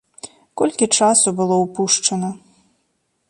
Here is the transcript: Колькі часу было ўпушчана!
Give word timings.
Колькі 0.61 0.87
часу 0.99 1.33
было 1.41 1.55
ўпушчана! 1.65 2.29